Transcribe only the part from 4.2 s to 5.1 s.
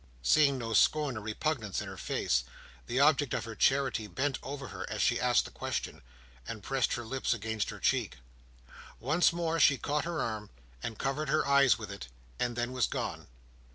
over her as